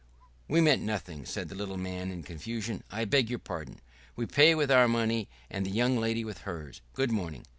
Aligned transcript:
"We 0.47 0.61
meant 0.61 0.81
nothing..." 0.81 1.25
said 1.27 1.49
the 1.49 1.53
little 1.53 1.77
man 1.77 2.09
in 2.09 2.23
confusion. 2.23 2.81
"I 2.89 3.05
beg 3.05 3.29
your 3.29 3.37
pardon. 3.37 3.81
We 4.15 4.25
pay 4.25 4.55
with 4.55 4.71
our 4.71 4.87
money 4.87 5.29
and 5.47 5.63
the 5.63 5.69
young 5.69 5.95
lady 5.99 6.23
with 6.25 6.39
hers. 6.39 6.81
Good 6.95 7.11
morning!" 7.11 7.45